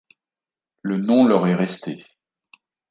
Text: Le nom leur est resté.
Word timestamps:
Le 0.81 0.97
nom 0.97 1.25
leur 1.27 1.45
est 1.45 1.53
resté. 1.53 2.03